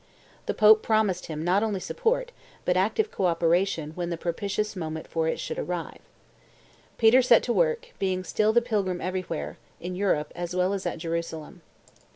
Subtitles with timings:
[0.47, 2.31] The pope promised him not only support,
[2.65, 6.01] but active co operation when the propitious moment for it should arrive.
[6.97, 10.97] Peter set to work, being still the pilgrim everywhere, in Europe, as well as at
[10.97, 11.61] Jerusalem.